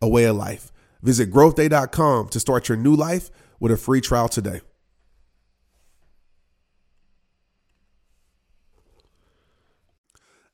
[0.00, 0.72] a way of life.
[1.02, 4.60] Visit growthday.com to start your new life with a free trial today.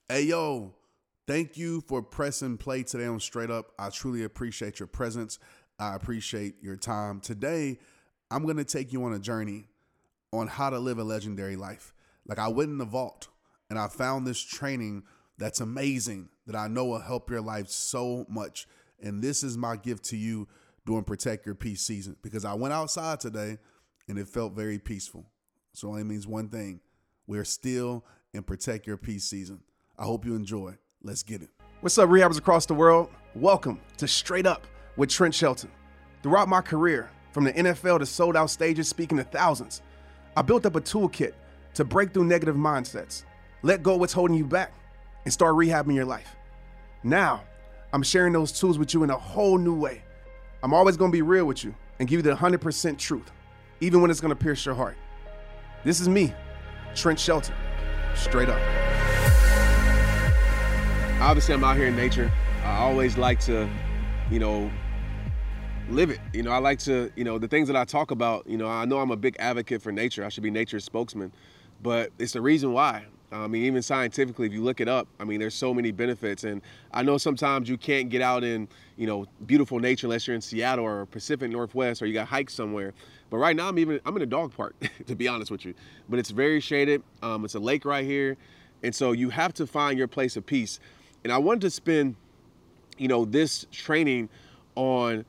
[0.08, 0.72] Hey, yo,
[1.26, 3.72] thank you for pressing play today on Straight Up.
[3.76, 5.40] I truly appreciate your presence.
[5.80, 7.20] I appreciate your time.
[7.20, 7.78] Today,
[8.30, 9.66] I'm going to take you on a journey
[10.32, 11.92] on how to live a legendary life.
[12.24, 13.28] Like, I went in the vault
[13.68, 15.02] and I found this training
[15.38, 18.68] that's amazing that I know will help your life so much.
[19.02, 20.48] And this is my gift to you
[20.84, 23.58] during Protect Your Peace season because I went outside today
[24.08, 25.26] and it felt very peaceful.
[25.72, 26.80] So it only means one thing
[27.26, 29.60] we're still in Protect Your Peace season.
[29.98, 30.76] I hope you enjoy.
[31.02, 31.50] Let's get it.
[31.80, 33.10] What's up, rehabbers across the world?
[33.34, 34.66] Welcome to Straight Up
[34.96, 35.70] with Trent Shelton.
[36.22, 39.82] Throughout my career, from the NFL to sold out stages speaking to thousands,
[40.36, 41.32] I built up a toolkit
[41.74, 43.24] to break through negative mindsets,
[43.62, 44.72] let go what's holding you back,
[45.24, 46.34] and start rehabbing your life.
[47.02, 47.44] Now,
[47.96, 50.02] I'm sharing those tools with you in a whole new way.
[50.62, 53.32] I'm always gonna be real with you and give you the 100% truth,
[53.80, 54.98] even when it's gonna pierce your heart.
[55.82, 56.34] This is me,
[56.94, 57.54] Trent Shelton,
[58.14, 58.60] straight up.
[61.22, 62.30] Obviously, I'm out here in nature.
[62.64, 63.66] I always like to,
[64.30, 64.70] you know,
[65.88, 66.20] live it.
[66.34, 68.68] You know, I like to, you know, the things that I talk about, you know,
[68.68, 70.22] I know I'm a big advocate for nature.
[70.22, 71.32] I should be nature's spokesman,
[71.82, 73.06] but it's the reason why.
[73.32, 76.44] I mean, even scientifically, if you look it up, I mean, there's so many benefits.
[76.44, 80.36] And I know sometimes you can't get out in, you know, beautiful nature unless you're
[80.36, 82.94] in Seattle or Pacific Northwest or you got hikes somewhere.
[83.30, 84.74] But right now, I'm even I'm in a dog park,
[85.06, 85.74] to be honest with you.
[86.08, 87.02] But it's very shaded.
[87.22, 88.36] Um, it's a lake right here,
[88.82, 90.78] and so you have to find your place of peace.
[91.24, 92.14] And I wanted to spend,
[92.98, 94.28] you know, this training
[94.76, 95.24] on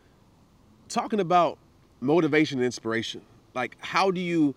[0.90, 1.58] talking about
[2.02, 3.22] motivation and inspiration.
[3.56, 4.54] Like, how do you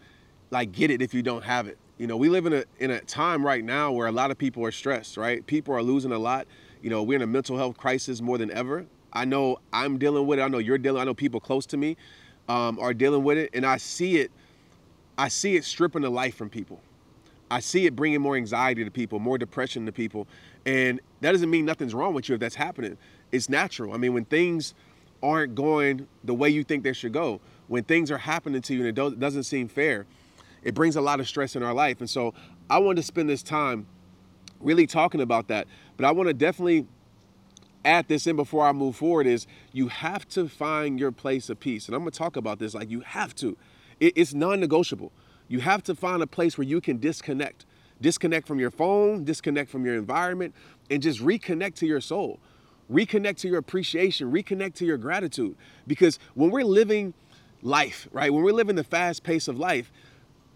[0.50, 1.78] like get it if you don't have it?
[2.00, 4.38] You know, we live in a in a time right now where a lot of
[4.38, 5.46] people are stressed, right?
[5.46, 6.46] People are losing a lot.
[6.80, 8.86] You know, we're in a mental health crisis more than ever.
[9.12, 10.42] I know I'm dealing with it.
[10.42, 11.02] I know you're dealing.
[11.02, 11.98] I know people close to me
[12.48, 14.30] um, are dealing with it, and I see it.
[15.18, 16.80] I see it stripping the life from people.
[17.50, 20.26] I see it bringing more anxiety to people, more depression to people,
[20.64, 22.96] and that doesn't mean nothing's wrong with you if that's happening.
[23.30, 23.92] It's natural.
[23.92, 24.72] I mean, when things
[25.22, 28.86] aren't going the way you think they should go, when things are happening to you
[28.86, 30.06] and it doesn't seem fair,
[30.62, 32.00] it brings a lot of stress in our life.
[32.00, 32.34] And so
[32.68, 33.86] I want to spend this time
[34.60, 35.66] really talking about that.
[35.96, 36.86] But I want to definitely
[37.84, 41.58] add this in before I move forward is you have to find your place of
[41.60, 41.86] peace.
[41.86, 43.56] And I'm going to talk about this like you have to.
[44.00, 45.12] it's non-negotiable.
[45.48, 47.66] You have to find a place where you can disconnect.
[48.00, 50.54] Disconnect from your phone, disconnect from your environment,
[50.90, 52.38] and just reconnect to your soul.
[52.90, 55.56] Reconnect to your appreciation, reconnect to your gratitude.
[55.86, 57.14] Because when we're living
[57.62, 58.32] life, right?
[58.32, 59.92] When we're living the fast pace of life,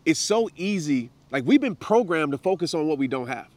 [0.04, 1.10] it's so easy.
[1.30, 3.48] Like we've been programmed to focus on what we don't have.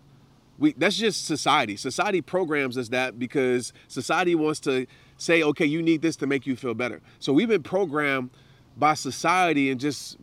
[0.58, 1.76] We that's just society.
[1.76, 4.88] Society programs us that because society wants to
[5.18, 7.02] say, okay, you need this to make you feel better.
[7.20, 8.32] So we've been programmed
[8.76, 10.18] by society and just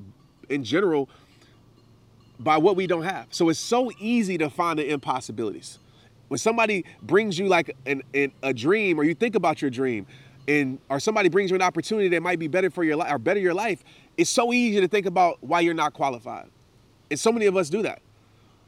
[0.49, 1.09] in general
[2.39, 3.27] by what we don't have.
[3.31, 5.79] So it's so easy to find the impossibilities.
[6.29, 10.07] When somebody brings you like an, an, a dream or you think about your dream
[10.47, 13.19] and or somebody brings you an opportunity that might be better for your life or
[13.19, 13.83] better your life,
[14.17, 16.49] it's so easy to think about why you're not qualified.
[17.11, 18.01] And so many of us do that.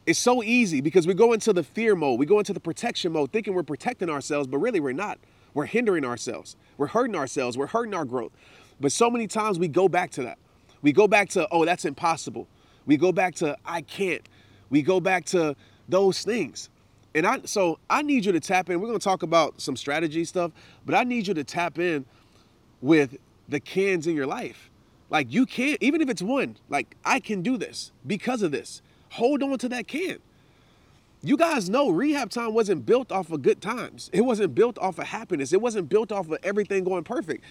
[0.06, 3.12] It's so easy because we go into the fear mode, we go into the protection
[3.12, 5.19] mode, thinking we're protecting ourselves, but really we're not.
[5.53, 8.32] We're hindering ourselves, we're hurting ourselves, we're hurting our growth.
[8.81, 10.38] But so many times we go back to that.
[10.82, 12.47] We go back to, oh, that's impossible.
[12.84, 14.22] We go back to, I can't.
[14.70, 15.56] We go back to
[15.88, 16.69] those things.
[17.16, 18.78] And I so I need you to tap in.
[18.78, 20.53] We're gonna talk about some strategy stuff,
[20.84, 22.04] but I need you to tap in
[22.83, 23.16] with
[23.48, 24.71] the cans in your life.
[25.09, 28.83] Like you can't, even if it's one, like I can do this because of this.
[29.13, 30.18] Hold on to that can.
[31.22, 34.10] You guys know rehab time wasn't built off of good times.
[34.12, 35.54] It wasn't built off of happiness.
[35.54, 37.42] It wasn't built off of everything going perfect.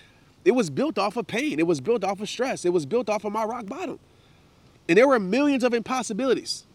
[0.45, 1.59] It was built off of pain.
[1.59, 2.65] It was built off of stress.
[2.65, 3.97] It was built off of my rock bottom.
[4.87, 6.65] And there were millions of impossibilities.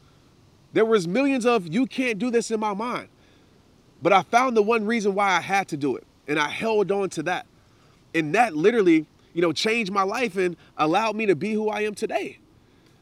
[0.72, 3.08] There was millions of you can't do this in my mind.
[4.02, 6.06] But I found the one reason why I had to do it.
[6.26, 7.46] And I held on to that.
[8.14, 11.82] And that literally you know, changed my life and allowed me to be who I
[11.82, 12.38] am today.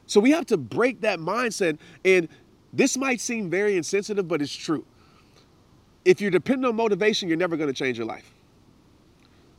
[0.07, 1.79] So we have to break that mindset.
[2.05, 2.29] And
[2.73, 4.85] this might seem very insensitive, but it's true.
[6.05, 8.31] If you're dependent on motivation, you're never going to change your life.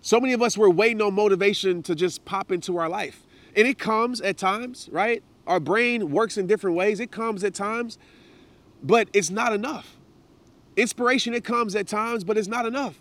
[0.01, 3.23] So many of us were waiting on motivation to just pop into our life.
[3.55, 5.21] And it comes at times, right?
[5.49, 6.99] Our brain works in different ways.
[6.99, 7.97] It comes at times,
[8.83, 9.97] but it's not enough.
[10.77, 12.99] Inspiration, it comes at times, but it's not enough.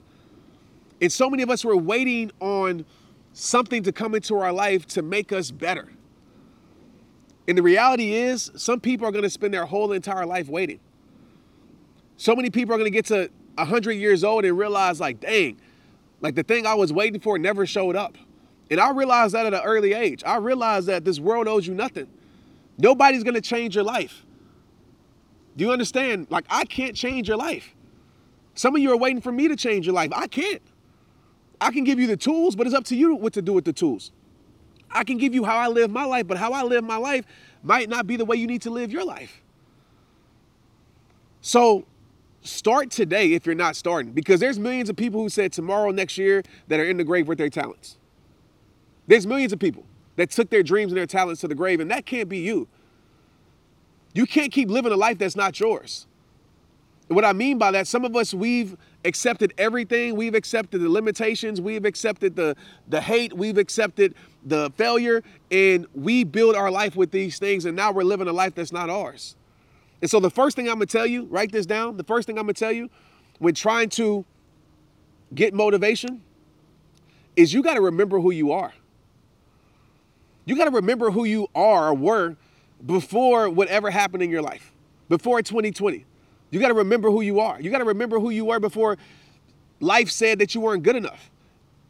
[1.01, 2.87] And so many of us were waiting on
[3.35, 5.89] something to come into our life to make us better.
[7.47, 10.81] And the reality is, some people are going to spend their whole entire life waiting.
[12.17, 15.61] So many people are going to get to 100 years old and realize, like, dang,
[16.23, 18.17] like the thing I was waiting for never showed up.
[18.71, 20.25] And I realized that at an early age.
[20.25, 22.09] I realized that this world owes you nothing.
[22.79, 24.25] Nobody's going to change your life.
[25.57, 26.29] Do you understand?
[26.31, 27.75] Like, I can't change your life.
[28.55, 30.11] Some of you are waiting for me to change your life.
[30.15, 30.63] I can't.
[31.61, 33.65] I can give you the tools, but it's up to you what to do with
[33.65, 34.13] the tools.
[34.91, 37.25] I can give you how I live my life, but how I live my life
[37.63, 39.43] might not be the way you need to live your life.
[41.41, 41.85] So
[42.43, 46.17] start today if you're not starting, because there's millions of people who said tomorrow, next
[46.17, 47.99] year, that are in the grave with their talents.
[49.09, 49.85] There's millions of people
[50.19, 52.67] that took their dreams and their talents to the grave, and that can't be you.
[54.15, 56.09] You can't keep living a life that's not yours.
[57.09, 60.17] And what I mean by that, some of us, we've accepted everything.
[60.17, 61.61] We've accepted the limitations.
[61.61, 62.57] We've accepted the,
[62.89, 63.33] the hate.
[63.33, 65.23] We've accepted the failure.
[65.53, 67.65] And we build our life with these things.
[67.65, 69.37] And now we're living a life that's not ours.
[70.03, 71.97] And so the first thing I'm going to tell you, write this down.
[71.97, 72.91] The first thing I'm going to tell you
[73.39, 74.25] when trying to
[75.33, 76.23] get motivation
[77.37, 78.73] is you got to remember who you are.
[80.49, 82.37] You got to remember who you are or were
[82.87, 84.73] before whatever happened in your life,
[85.11, 86.07] before 2020.
[86.51, 87.61] You got to remember who you are.
[87.61, 88.97] You got to remember who you were before
[89.79, 91.31] life said that you weren't good enough.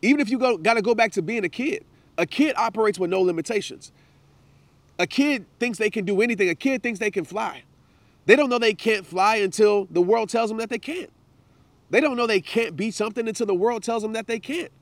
[0.03, 1.85] Even if you go, got to go back to being a kid.
[2.19, 3.93] A kid operates with no limitations.
[4.99, 6.49] A kid thinks they can do anything.
[6.49, 7.63] A kid thinks they can fly.
[8.27, 11.13] They don't know they can't fly until the world tells them that they can't.
[11.91, 14.73] They don't know they can't be something until the world tells them that they can't.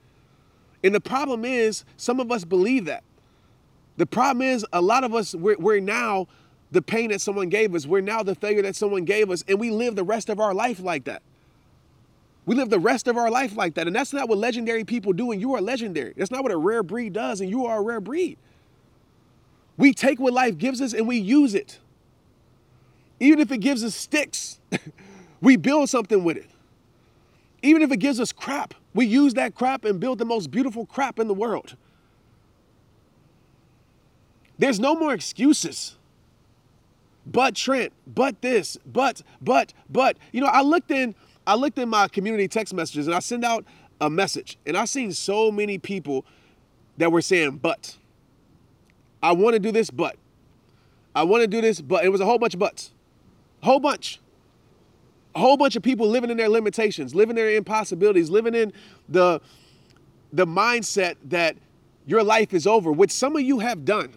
[0.82, 3.05] And the problem is, some of us believe that.
[3.96, 6.28] The problem is, a lot of us, we're, we're now
[6.70, 7.87] the pain that someone gave us.
[7.87, 10.52] We're now the failure that someone gave us, and we live the rest of our
[10.52, 11.22] life like that.
[12.44, 13.87] We live the rest of our life like that.
[13.87, 16.14] And that's not what legendary people do, and you are legendary.
[16.16, 18.38] That's not what a rare breed does, and you are a rare breed.
[19.76, 21.78] We take what life gives us and we use it.
[23.20, 24.60] Even if it gives us sticks,
[25.40, 26.50] we build something with it.
[27.62, 30.87] Even if it gives us crap, we use that crap and build the most beautiful
[30.87, 31.76] crap in the world.
[34.58, 35.97] There's no more excuses.
[37.26, 40.17] But Trent, but this, but, but, but.
[40.32, 41.14] You know, I looked in,
[41.47, 43.64] I looked in my community text messages and I send out
[44.00, 46.25] a message and I seen so many people
[46.97, 47.97] that were saying, but.
[49.23, 50.17] I want to do this, but.
[51.14, 52.93] I want to do this, but it was a whole bunch of buts.
[53.62, 54.20] A whole bunch.
[55.35, 58.73] A whole bunch of people living in their limitations, living their impossibilities, living in
[59.09, 59.41] the
[60.32, 61.56] the mindset that
[62.05, 64.12] your life is over, which some of you have done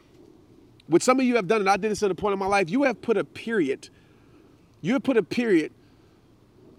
[0.90, 2.48] what some of you have done, and I did this at a point in my
[2.48, 3.90] life, you have put a period.
[4.82, 5.72] You have put a period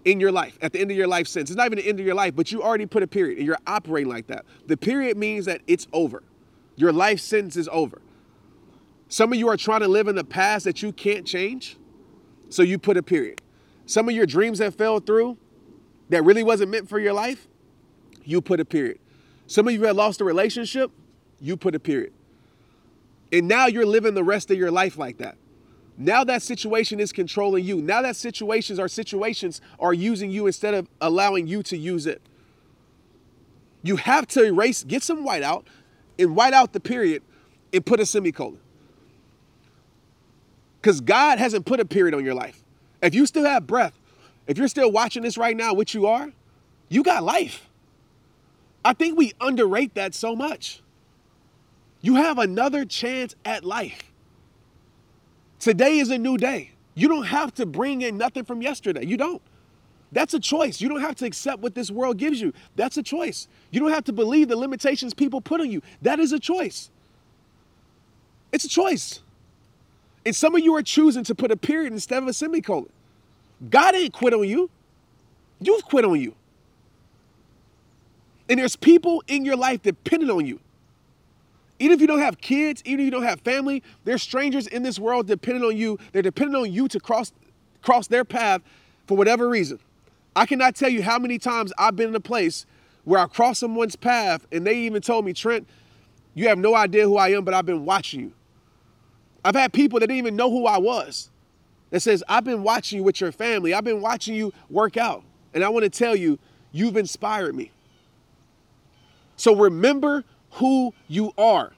[0.03, 1.51] in your life, at the end of your life sentence.
[1.51, 3.47] It's not even the end of your life, but you already put a period and
[3.47, 4.45] you're operating like that.
[4.67, 6.23] The period means that it's over.
[6.75, 8.01] Your life sentence is over.
[9.07, 11.77] Some of you are trying to live in the past that you can't change,
[12.49, 13.41] so you put a period.
[13.85, 15.37] Some of your dreams that fell through
[16.09, 17.47] that really wasn't meant for your life,
[18.25, 18.99] you put a period.
[19.47, 20.91] Some of you had lost a relationship,
[21.39, 22.13] you put a period.
[23.31, 25.37] And now you're living the rest of your life like that.
[25.97, 27.81] Now that situation is controlling you.
[27.81, 32.21] Now that situations or situations are using you instead of allowing you to use it.
[33.83, 35.67] You have to erase, get some white out,
[36.17, 37.23] and white out the period
[37.73, 38.59] and put a semicolon.
[40.81, 42.63] Because God hasn't put a period on your life.
[43.01, 43.93] If you still have breath,
[44.47, 46.31] if you're still watching this right now, which you are,
[46.89, 47.67] you got life.
[48.83, 50.81] I think we underrate that so much.
[52.01, 54.11] You have another chance at life.
[55.59, 56.71] Today is a new day.
[56.95, 59.05] You don't have to bring in nothing from yesterday.
[59.05, 59.41] You don't.
[60.11, 60.81] That's a choice.
[60.81, 62.53] You don't have to accept what this world gives you.
[62.75, 63.47] That's a choice.
[63.69, 65.81] You don't have to believe the limitations people put on you.
[66.01, 66.89] That is a choice.
[68.51, 69.21] It's a choice.
[70.25, 72.89] And some of you are choosing to put a period instead of a semicolon.
[73.69, 74.69] God ain't quit on you.
[75.59, 76.35] You've quit on you.
[78.49, 80.59] And there's people in your life dependent on you.
[81.81, 84.83] Even if you don't have kids, even if you don't have family, there's strangers in
[84.83, 85.97] this world depending on you.
[86.11, 87.33] They're dependent on you to cross
[87.81, 88.61] cross their path
[89.07, 89.79] for whatever reason.
[90.35, 92.67] I cannot tell you how many times I've been in a place
[93.03, 95.67] where I crossed someone's path and they even told me, Trent,
[96.35, 98.33] you have no idea who I am, but I've been watching you.
[99.43, 101.31] I've had people that didn't even know who I was
[101.89, 103.73] that says, I've been watching you with your family.
[103.73, 105.23] I've been watching you work out.
[105.55, 106.37] And I want to tell you,
[106.71, 107.71] you've inspired me.
[109.35, 111.73] So remember who you are.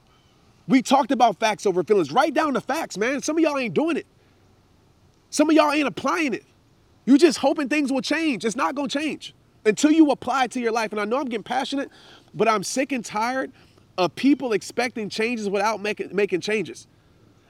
[0.66, 2.10] We talked about facts over feelings.
[2.10, 3.22] Write down the facts, man.
[3.22, 4.06] Some of y'all ain't doing it.
[5.30, 6.44] Some of y'all ain't applying it.
[7.04, 8.44] You just hoping things will change.
[8.44, 9.34] It's not gonna change
[9.66, 10.92] until you apply it to your life.
[10.92, 11.90] And I know I'm getting passionate,
[12.34, 13.52] but I'm sick and tired
[13.98, 16.86] of people expecting changes without making making changes.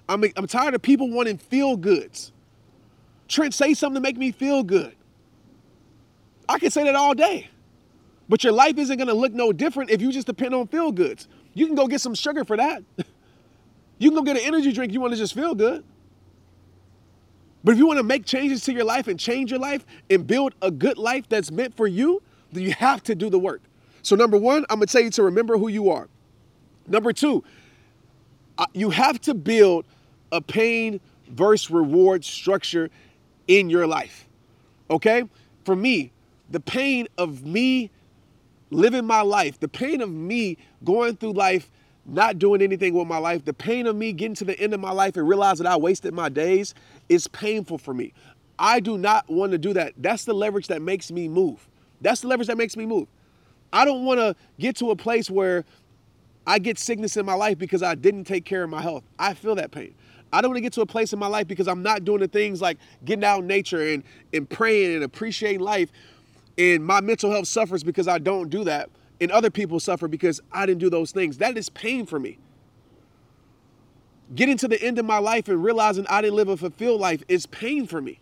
[0.09, 2.33] I'm, I'm tired of people wanting feel goods.
[3.28, 4.95] Trent, say something to make me feel good.
[6.49, 7.49] I can say that all day.
[8.28, 11.28] But your life isn't gonna look no different if you just depend on feel goods.
[11.52, 12.83] You can go get some sugar for that.
[13.99, 15.85] you can go get an energy drink you wanna just feel good.
[17.62, 20.54] But if you wanna make changes to your life and change your life and build
[20.62, 23.62] a good life that's meant for you, then you have to do the work.
[24.02, 26.09] So, number one, I'm gonna tell you to remember who you are.
[26.87, 27.43] Number two,
[28.59, 29.87] uh, you have to build
[30.31, 32.90] a pain versus reward structure
[33.49, 34.28] in your life.
[34.90, 35.25] Okay?
[35.64, 36.12] For me,
[36.50, 37.90] the pain of me
[38.75, 41.71] living my life, the pain of me going through life,
[42.07, 44.81] not doing anything with my life, the pain of me getting to the end of
[44.81, 46.75] my life and realize that I wasted my days
[47.09, 48.12] is painful for me.
[48.59, 49.95] I do not want to do that.
[49.97, 51.66] That's the leverage that makes me move.
[52.00, 53.09] That's the leverage that makes me move.
[53.73, 55.64] I don't want to get to a place where
[56.47, 59.02] I get sickness in my life because I didn't take care of my health.
[59.19, 59.95] I feel that pain.
[60.33, 62.21] I don't want to get to a place in my life because I'm not doing
[62.21, 64.02] the things like getting out in nature and,
[64.33, 65.90] and praying and appreciating life.
[66.56, 68.90] And my mental health suffers because I don't do that.
[69.20, 71.38] And other people suffer because I didn't do those things.
[71.38, 72.38] That is pain for me.
[74.34, 77.23] Getting to the end of my life and realizing I didn't live a fulfilled life
[77.28, 78.20] is pain for me.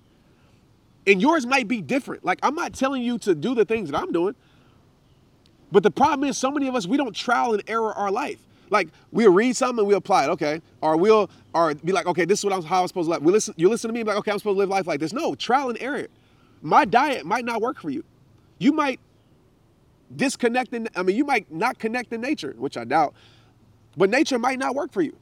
[1.07, 2.25] And yours might be different.
[2.25, 4.35] Like, I'm not telling you to do the things that I'm doing.
[5.71, 8.39] But the problem is, so many of us, we don't trial and error our life.
[8.73, 10.62] Like we'll read something and we apply it, okay?
[10.81, 13.23] Or we'll or be like, okay, this is what I'm how I'm supposed to live.
[13.23, 15.12] We listen, you listen to me, like, okay, I'm supposed to live life like this.
[15.12, 16.09] No, trial and error.
[16.62, 18.03] My diet might not work for you.
[18.62, 19.00] You might
[20.14, 23.12] disconnect in, I mean, you might not connect in nature, which I doubt,
[23.97, 25.16] but nature might not work for you.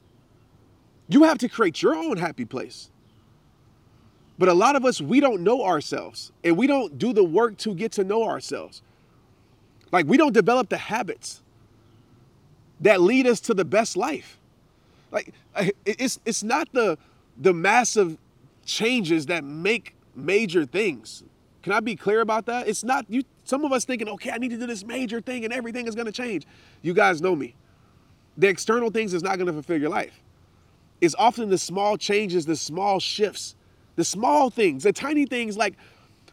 [1.07, 2.91] You have to create your own happy place.
[4.37, 7.57] But a lot of us, we don't know ourselves and we don't do the work
[7.57, 8.83] to get to know ourselves.
[9.91, 11.41] Like we don't develop the habits
[12.79, 14.37] that lead us to the best life.
[15.11, 15.33] Like
[15.83, 16.99] it's it's not the
[17.39, 18.19] the massive
[18.65, 21.23] changes that make major things.
[21.63, 22.67] Can I be clear about that?
[22.67, 25.43] It's not you some of us thinking, "Okay, I need to do this major thing
[25.43, 26.45] and everything is going to change."
[26.81, 27.55] You guys know me.
[28.37, 30.21] The external things is not going to fulfill your life.
[31.01, 33.55] It's often the small changes, the small shifts,
[33.95, 35.75] the small things, the tiny things like,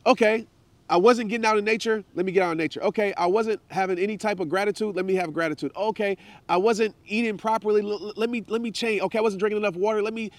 [0.06, 0.46] okay,
[0.90, 2.02] I wasn't getting out in nature.
[2.14, 2.82] Let me get out in nature.
[2.82, 3.12] Okay.
[3.14, 4.96] I wasn't having any type of gratitude.
[4.96, 5.72] Let me have gratitude.
[5.76, 6.16] Okay.
[6.48, 7.82] I wasn't eating properly.
[7.82, 9.02] let me let me change.
[9.02, 9.18] Okay.
[9.18, 10.02] I wasn't drinking enough water.
[10.02, 10.30] Let me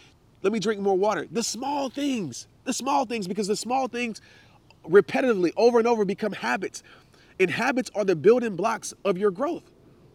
[0.42, 1.28] let me drink more water.
[1.32, 2.48] The small things.
[2.64, 4.22] The small things because the small things
[4.88, 6.84] repetitively over and over become habits.
[7.40, 9.64] And habits are the building blocks of your growth.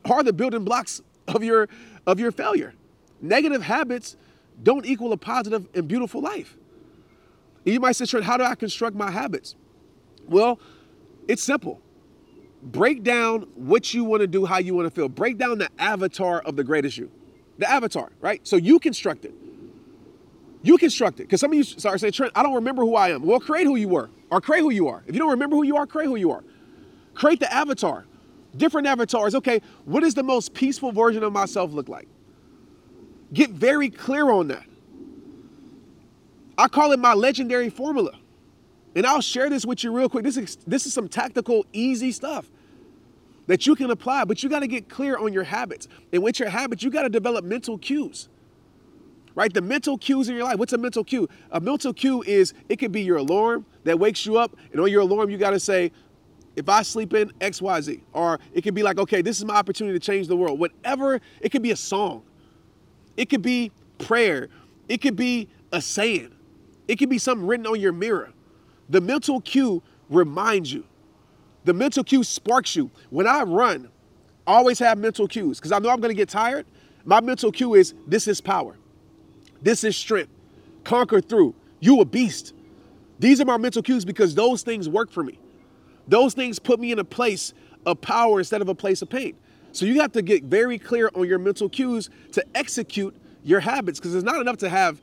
[0.04, 1.68] Are the building blocks of your
[2.06, 2.74] of your failure.
[3.20, 4.16] Negative habits
[4.62, 6.56] don't equal a positive and beautiful life.
[7.64, 9.56] You might say, Trent, how do I construct my habits?
[10.28, 10.60] Well,
[11.28, 11.80] it's simple.
[12.62, 15.08] Break down what you want to do, how you want to feel.
[15.08, 17.10] Break down the avatar of the greatest you.
[17.58, 18.46] The avatar, right?
[18.46, 19.34] So you construct it.
[20.62, 21.24] You construct it.
[21.24, 23.22] Because some of you sorry saying, Trent, I don't remember who I am.
[23.22, 25.02] Well, create who you were or create who you are.
[25.06, 26.44] If you don't remember who you are, create who you are.
[27.14, 28.06] Create the avatar.
[28.56, 29.34] Different avatars.
[29.34, 32.08] Okay, what does the most peaceful version of myself look like?
[33.32, 34.64] Get very clear on that.
[36.56, 38.12] I call it my legendary formula.
[38.94, 40.24] And I'll share this with you real quick.
[40.24, 42.48] This is this is some tactical, easy stuff
[43.46, 45.88] that you can apply, but you got to get clear on your habits.
[46.12, 48.28] And with your habits, you got to develop mental cues.
[49.34, 49.52] Right?
[49.52, 50.58] The mental cues in your life.
[50.58, 51.28] What's a mental cue?
[51.50, 54.90] A mental cue is it could be your alarm that wakes you up, and on
[54.90, 55.90] your alarm, you got to say,
[56.56, 58.00] if I sleep in XYZ.
[58.12, 60.58] Or it could be like, okay, this is my opportunity to change the world.
[60.58, 62.22] Whatever, it could be a song.
[63.16, 64.48] It could be prayer.
[64.88, 66.34] It could be a saying.
[66.86, 68.32] It could be something written on your mirror.
[68.88, 70.84] The mental cue reminds you.
[71.64, 72.90] The mental cue sparks you.
[73.10, 73.88] When I run,
[74.46, 76.66] I always have mental cues because I know I'm going to get tired.
[77.04, 78.76] My mental cue is this is power.
[79.64, 80.30] This is strength.
[80.84, 81.54] Conquer through.
[81.80, 82.52] You a beast.
[83.18, 85.38] These are my mental cues because those things work for me.
[86.06, 87.54] Those things put me in a place
[87.86, 89.36] of power instead of a place of pain.
[89.72, 93.98] So you have to get very clear on your mental cues to execute your habits
[93.98, 95.00] because it's not enough to have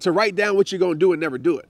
[0.00, 1.68] to write down what you're going to do and never do it.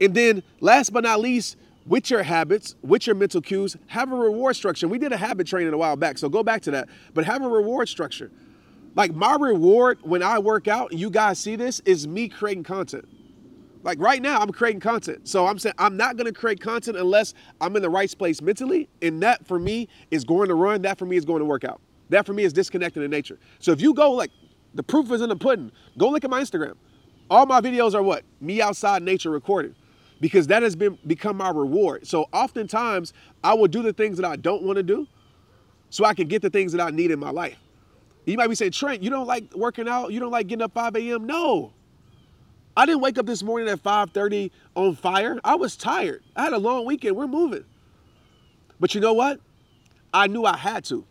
[0.00, 1.56] And then last but not least,
[1.86, 4.88] with your habits, with your mental cues, have a reward structure.
[4.88, 6.88] We did a habit training a while back, so go back to that.
[7.14, 8.30] But have a reward structure.
[8.94, 13.08] Like my reward when I work out, you guys see this, is me creating content.
[13.82, 15.28] Like right now, I'm creating content.
[15.28, 18.88] So I'm saying I'm not gonna create content unless I'm in the right place mentally.
[19.02, 20.82] And that for me is going to run.
[20.82, 21.80] That for me is going to work out.
[22.10, 23.38] That for me is disconnected in nature.
[23.60, 24.30] So if you go like
[24.74, 26.74] the proof is in the pudding, go look at my Instagram.
[27.30, 28.24] All my videos are what?
[28.40, 29.74] Me outside nature recorded.
[30.20, 32.06] Because that has been become my reward.
[32.06, 33.12] So oftentimes
[33.44, 35.06] I will do the things that I don't want to do
[35.90, 37.56] so I can get the things that I need in my life.
[38.28, 40.12] You might be saying, Trent, you don't like working out?
[40.12, 41.26] You don't like getting up 5 a.m.?
[41.26, 41.72] No.
[42.76, 45.40] I didn't wake up this morning at 5:30 on fire.
[45.42, 46.22] I was tired.
[46.36, 47.16] I had a long weekend.
[47.16, 47.64] We're moving.
[48.78, 49.40] But you know what?
[50.12, 51.04] I knew I had to.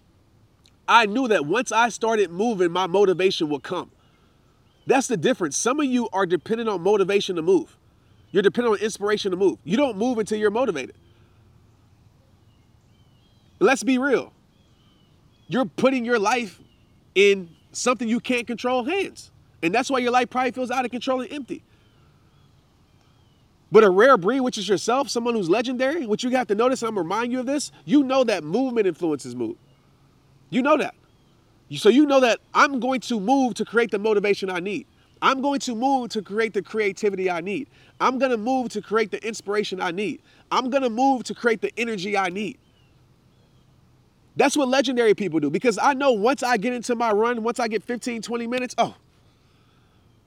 [0.87, 3.91] I knew that once I started moving, my motivation would come.
[4.85, 5.57] That's the difference.
[5.57, 7.75] Some of you are dependent on motivation to move.
[8.31, 9.57] You're dependent on inspiration to move.
[9.63, 10.95] You don't move until you're motivated.
[13.59, 14.31] Let's be real.
[15.47, 16.61] You're putting your life
[17.17, 19.31] in something you can't control hands.
[19.63, 21.63] And that's why your life probably feels out of control and empty.
[23.71, 26.83] But a rare breed, which is yourself, someone who's legendary, which you have to notice,
[26.83, 29.57] I'm remind you of this, you know that movement influences mood.
[30.51, 30.93] You know that.
[31.75, 34.85] So you know that I'm going to move to create the motivation I need.
[35.19, 37.67] I'm going to move to create the creativity I need.
[37.99, 40.21] I'm going to move to create the inspiration I need.
[40.51, 42.59] I'm going to move to create the energy I need.
[44.37, 47.59] That's what legendary people do because I know once I get into my run, once
[47.59, 48.95] I get 15, 20 minutes, oh,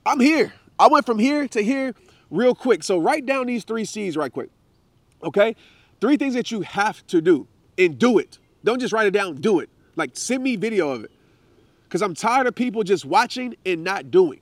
[0.05, 0.53] I'm here.
[0.77, 1.95] I went from here to here
[2.29, 2.83] real quick.
[2.83, 4.49] So write down these three C's right quick.
[5.23, 5.55] Okay?
[6.01, 8.37] Three things that you have to do and do it.
[8.65, 9.69] Don't just write it down, do it.
[9.95, 11.11] Like send me video of it.
[11.85, 14.41] Because I'm tired of people just watching and not doing.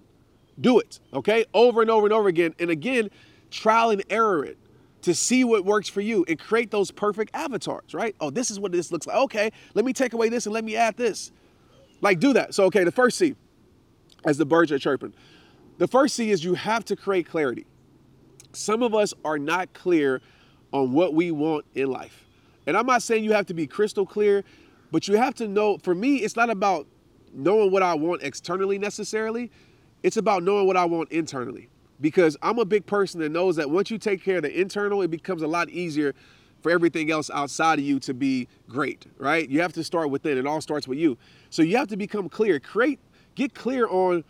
[0.59, 1.45] Do it, okay?
[1.53, 2.55] Over and over and over again.
[2.59, 3.09] And again,
[3.51, 4.57] trial and error it
[5.01, 8.15] to see what works for you and create those perfect avatars, right?
[8.19, 9.17] Oh, this is what this looks like.
[9.17, 11.31] Okay, let me take away this and let me add this.
[12.01, 12.53] Like, do that.
[12.53, 13.35] So, okay, the first C,
[14.25, 15.13] as the birds are chirping,
[15.77, 17.65] the first C is you have to create clarity.
[18.51, 20.21] Some of us are not clear
[20.71, 22.25] on what we want in life.
[22.67, 24.43] And I'm not saying you have to be crystal clear,
[24.91, 26.87] but you have to know, for me, it's not about
[27.33, 29.51] knowing what I want externally necessarily.
[30.03, 31.69] It's about knowing what I want internally.
[32.01, 35.01] Because I'm a big person that knows that once you take care of the internal,
[35.01, 36.15] it becomes a lot easier
[36.61, 39.49] for everything else outside of you to be great, right?
[39.49, 40.37] You have to start within.
[40.37, 41.17] It all starts with you.
[41.49, 42.59] So you have to become clear.
[42.59, 42.99] Create,
[43.35, 44.23] get clear on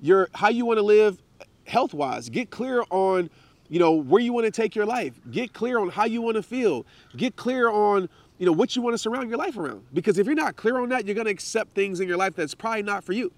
[0.00, 1.22] your how you want to live
[1.66, 2.28] health wise.
[2.28, 3.30] Get clear on,
[3.68, 5.14] you know, where you want to take your life.
[5.30, 6.86] Get clear on how you want to feel.
[7.16, 9.84] Get clear on, you know, what you want to surround your life around.
[9.92, 12.34] Because if you're not clear on that, you're going to accept things in your life
[12.34, 13.32] that's probably not for you.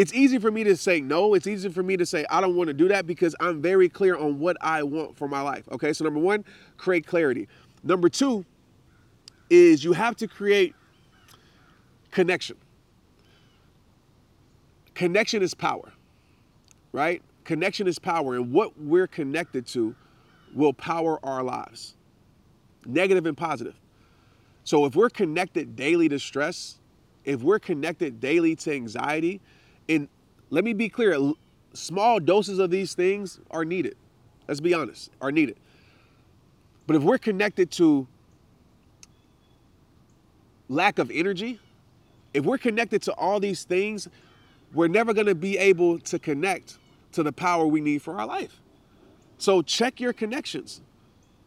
[0.00, 1.34] It's easy for me to say no.
[1.34, 3.86] It's easy for me to say I don't want to do that because I'm very
[3.86, 5.68] clear on what I want for my life.
[5.72, 6.42] Okay, so number one,
[6.78, 7.48] create clarity.
[7.82, 8.46] Number two
[9.50, 10.74] is you have to create
[12.12, 12.56] connection.
[14.94, 15.92] Connection is power,
[16.92, 17.20] right?
[17.44, 19.94] Connection is power, and what we're connected to
[20.54, 21.94] will power our lives,
[22.86, 23.74] negative and positive.
[24.64, 26.78] So if we're connected daily to stress,
[27.26, 29.42] if we're connected daily to anxiety,
[29.90, 30.08] and
[30.50, 31.18] let me be clear,
[31.72, 33.96] small doses of these things are needed.
[34.48, 35.56] Let's be honest, are needed.
[36.86, 38.06] But if we're connected to
[40.68, 41.60] lack of energy,
[42.32, 44.08] if we're connected to all these things,
[44.72, 46.78] we're never going to be able to connect
[47.12, 48.60] to the power we need for our life.
[49.38, 50.80] So check your connections.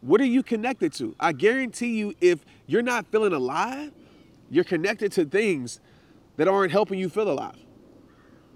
[0.02, 1.16] What are you connected to?
[1.20, 3.92] I guarantee you, if you're not feeling alive,
[4.50, 5.80] you're connected to things
[6.36, 7.56] that aren't helping you feel alive.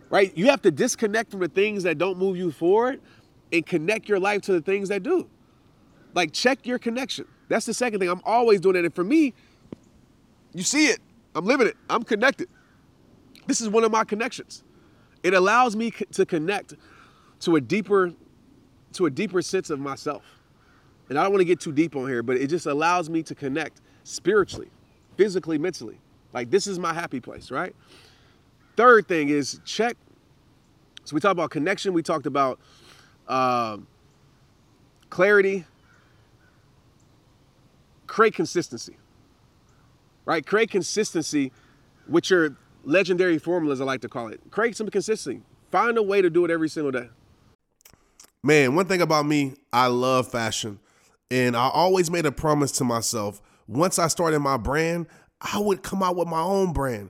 [0.10, 0.36] Right?
[0.38, 3.02] You have to disconnect from the things that don't move you forward
[3.52, 5.30] and connect your life to the things that do.
[6.14, 7.26] Like, check your connection.
[7.50, 8.10] That's the second thing.
[8.10, 8.86] I'm always doing that.
[8.86, 9.34] And for me,
[10.54, 11.00] you see it.
[11.36, 11.76] I'm living it.
[11.90, 12.48] I'm connected.
[13.46, 14.64] This is one of my connections.
[15.24, 16.76] It allows me to connect
[17.42, 18.14] to a deeper
[18.94, 20.24] to a deeper sense of myself.
[21.10, 23.22] And I don't want to get too deep on here, but it just allows me
[23.24, 24.70] to connect spiritually,
[25.18, 26.00] physically, mentally.
[26.34, 27.76] Like this is my happy place, right?
[28.78, 29.98] Third thing is check.
[31.04, 31.94] So we talked about connection.
[31.94, 32.60] We talked about
[33.28, 33.88] um,
[35.10, 35.66] clarity.
[38.06, 38.96] Create consistency,
[40.26, 40.46] right?
[40.46, 41.52] Create consistency
[42.08, 44.40] with your legendary formulas, I like to call it.
[44.50, 45.42] Create some consistency.
[45.72, 47.10] Find a way to do it every single day.
[48.44, 50.80] Man, one thing about me, I love fashion.
[51.30, 55.08] And I always made a promise to myself once I started my brand,
[55.42, 57.10] I would come out with my own brand.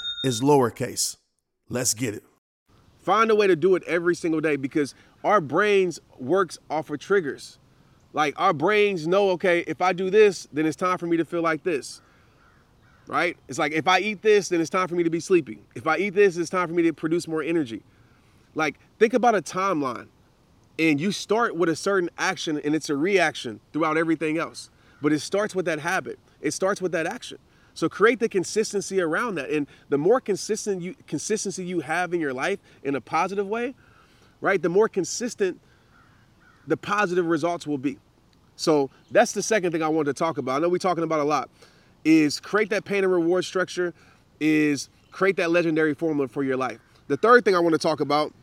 [0.23, 1.17] is lowercase.
[1.69, 2.23] Let's get it.
[2.99, 6.99] Find a way to do it every single day because our brains works off of
[6.99, 7.57] triggers.
[8.13, 11.25] Like our brains know, okay, if I do this, then it's time for me to
[11.25, 12.01] feel like this.
[13.07, 13.37] Right?
[13.47, 15.63] It's like if I eat this, then it's time for me to be sleepy.
[15.75, 17.83] If I eat this, it's time for me to produce more energy.
[18.53, 20.07] Like think about a timeline.
[20.77, 24.69] And you start with a certain action and it's a reaction throughout everything else.
[25.01, 26.19] But it starts with that habit.
[26.41, 27.39] It starts with that action.
[27.73, 29.49] So create the consistency around that.
[29.49, 33.75] And the more consistent you consistency you have in your life in a positive way,
[34.41, 34.61] right?
[34.61, 35.59] The more consistent
[36.67, 37.97] the positive results will be.
[38.55, 40.57] So that's the second thing I wanted to talk about.
[40.57, 41.49] I know we're talking about a lot.
[42.03, 43.93] Is create that pain and reward structure,
[44.39, 46.79] is create that legendary formula for your life.
[47.07, 48.33] The third thing I want to talk about,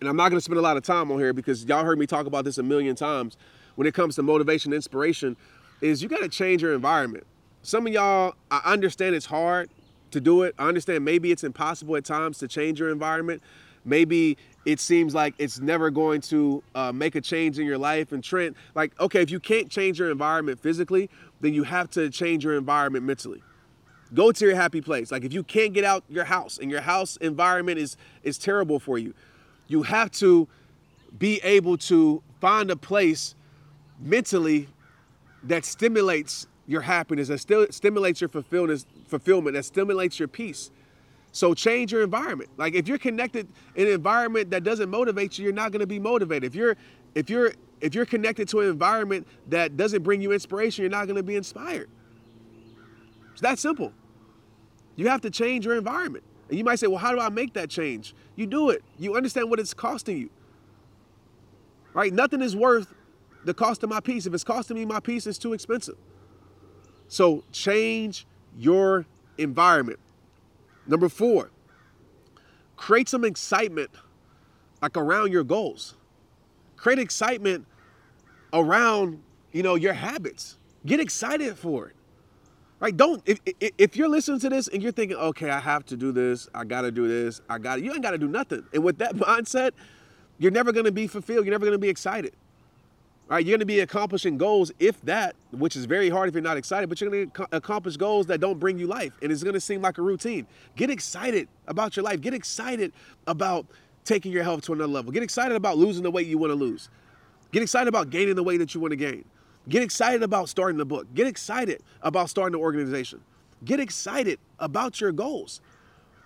[0.00, 1.98] and I'm not going to spend a lot of time on here because y'all heard
[1.98, 3.36] me talk about this a million times
[3.76, 5.36] when it comes to motivation, inspiration,
[5.80, 7.24] is you got to change your environment.
[7.62, 9.70] Some of y'all, I understand it's hard
[10.10, 10.54] to do it.
[10.58, 13.40] I understand maybe it's impossible at times to change your environment.
[13.84, 18.10] Maybe it seems like it's never going to uh, make a change in your life.
[18.10, 21.08] And Trent, like, okay, if you can't change your environment physically,
[21.40, 23.42] then you have to change your environment mentally.
[24.12, 25.10] Go to your happy place.
[25.12, 28.78] Like, if you can't get out your house and your house environment is is terrible
[28.78, 29.14] for you,
[29.68, 30.48] you have to
[31.18, 33.34] be able to find a place
[34.00, 34.68] mentally
[35.44, 40.70] that stimulates your happiness, that still stimulates your fulfillment, fulfillment, that stimulates your peace.
[41.32, 42.50] So change your environment.
[42.58, 45.86] Like if you're connected in an environment that doesn't motivate you, you're not going to
[45.86, 46.44] be motivated.
[46.44, 46.76] If you're
[47.14, 51.06] if you're if you're connected to an environment that doesn't bring you inspiration, you're not
[51.06, 51.88] going to be inspired.
[53.32, 53.92] It's that simple.
[54.94, 56.22] You have to change your environment.
[56.50, 58.84] And you might say, "Well, how do I make that change?" You do it.
[58.98, 60.30] You understand what it's costing you.
[61.94, 62.12] Right?
[62.12, 62.92] Nothing is worth
[63.44, 64.26] the cost of my peace.
[64.26, 65.96] If it's costing me my peace, it's too expensive.
[67.12, 69.04] So change your
[69.36, 69.98] environment.
[70.86, 71.50] Number four,
[72.76, 73.90] create some excitement
[74.80, 75.94] like around your goals.
[76.76, 77.66] Create excitement
[78.54, 79.22] around,
[79.52, 80.56] you know, your habits.
[80.86, 81.96] Get excited for it.
[82.80, 82.96] Right?
[82.96, 86.12] Don't if if you're listening to this and you're thinking, okay, I have to do
[86.12, 88.64] this, I gotta do this, I got to you ain't gotta do nothing.
[88.72, 89.72] And with that mindset,
[90.38, 92.32] you're never gonna be fulfilled, you're never gonna be excited.
[93.32, 96.42] Right, you're going to be accomplishing goals, if that, which is very hard if you're
[96.42, 99.14] not excited, but you're going to accomplish goals that don't bring you life.
[99.22, 100.46] And it's going to seem like a routine.
[100.76, 102.20] Get excited about your life.
[102.20, 102.92] Get excited
[103.26, 103.64] about
[104.04, 105.12] taking your health to another level.
[105.12, 106.90] Get excited about losing the weight you want to lose.
[107.52, 109.24] Get excited about gaining the weight that you want to gain.
[109.66, 111.06] Get excited about starting the book.
[111.14, 113.22] Get excited about starting the organization.
[113.64, 115.62] Get excited about your goals.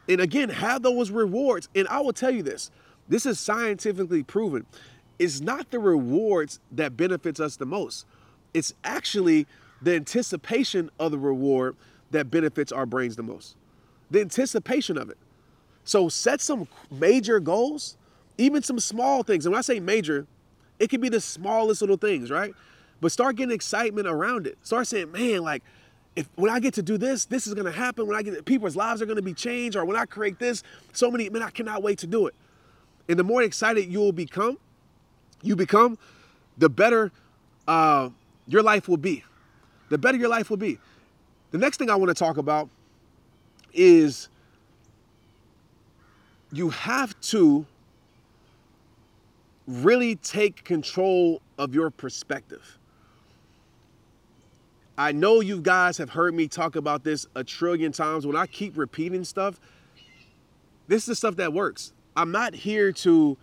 [0.09, 1.69] And again, have those rewards.
[1.77, 2.73] And I will tell you this
[3.09, 4.66] this is scientifically proven
[5.18, 8.07] it's not the rewards that benefits us the most.
[8.55, 9.46] It's actually
[9.83, 11.76] the anticipation of the reward
[12.11, 13.57] that benefits our brains the most.
[14.11, 15.18] The anticipation of it.
[15.85, 17.96] So set some major goals,
[18.38, 19.46] even some small things.
[19.46, 20.26] And when I say major,
[20.79, 22.55] it can be the smallest little things, right?
[23.00, 24.59] But start getting excitement around it.
[24.62, 25.62] Start saying, man, like,
[26.14, 28.07] if when I get to do this, this is gonna happen.
[28.07, 31.11] When I get people's lives are gonna be changed, or when I create this, so
[31.11, 32.35] many, man, I cannot wait to do it.
[33.09, 34.59] And the more excited you will become,
[35.46, 35.98] you become,
[36.59, 37.12] the better
[37.68, 38.11] uh,
[38.46, 39.24] your life will be.
[39.88, 40.78] The better your life will be.
[41.52, 42.68] The next thing I want to talk about
[43.72, 44.28] is
[46.52, 47.66] you have to
[49.66, 52.78] really take control of your perspective.
[54.98, 58.26] I know you guys have heard me talk about this a trillion times.
[58.26, 59.61] When I keep repeating stuff,
[60.88, 61.92] this is the stuff that works.
[62.16, 63.37] I'm not here to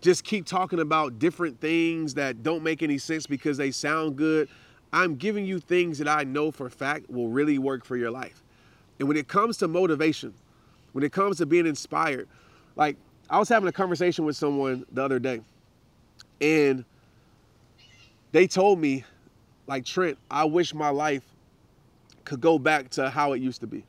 [0.00, 4.48] just keep talking about different things that don't make any sense because they sound good.
[4.92, 8.42] I'm giving you things that I know for fact will really work for your life.
[8.98, 10.34] And when it comes to motivation,
[10.92, 12.28] when it comes to being inspired,
[12.76, 12.96] like
[13.28, 15.40] I was having a conversation with someone the other day,
[16.40, 16.84] and
[18.32, 19.04] they told me,
[19.66, 21.22] like, Trent, I wish my life
[22.24, 23.84] could go back to how it used to be.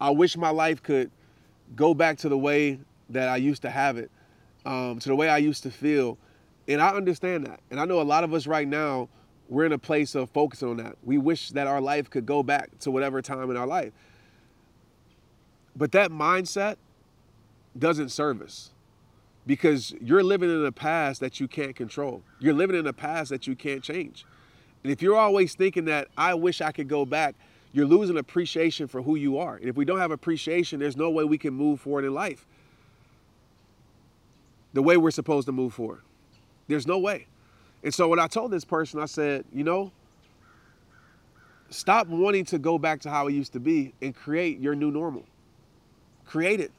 [0.00, 1.10] I wish my life could
[1.76, 2.78] go back to the way
[3.10, 4.10] that I used to have it,
[4.64, 6.18] um, to the way I used to feel.
[6.68, 7.60] And I understand that.
[7.70, 9.08] And I know a lot of us right now,
[9.48, 10.96] we're in a place of focusing on that.
[11.02, 13.92] We wish that our life could go back to whatever time in our life.
[15.76, 16.76] But that mindset
[17.78, 18.70] doesn't serve us
[19.46, 22.22] because you're living in a past that you can't control.
[22.38, 24.24] You're living in a past that you can't change.
[24.82, 27.34] And if you're always thinking that I wish I could go back,
[27.72, 29.56] you're losing appreciation for who you are.
[29.56, 32.46] And if we don't have appreciation, there's no way we can move forward in life
[34.74, 36.02] the way we're supposed to move forward.
[36.68, 37.26] There's no way.
[37.82, 39.92] And so when I told this person, I said, you know,
[41.70, 44.90] stop wanting to go back to how it used to be and create your new
[44.90, 45.24] normal.
[46.26, 46.72] Create it.